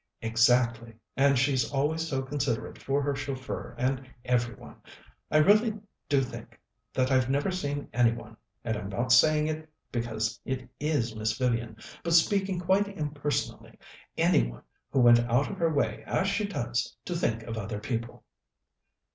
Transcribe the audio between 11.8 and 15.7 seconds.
but speaking quite impersonally any one who went out of